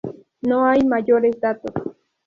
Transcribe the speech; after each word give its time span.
No 0.41 0.65
hay 0.65 0.83
mayores 0.83 1.39
datos. 1.39 1.73